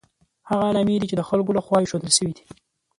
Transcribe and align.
هغه 0.49 0.63
علامې 0.69 0.95
دي 1.01 1.07
چې 1.11 1.15
د 1.17 1.23
خلکو 1.29 1.55
له 1.57 1.61
خوا 1.65 1.77
ایښودل 1.81 2.11
شوي 2.17 2.31
دي. 2.37 2.45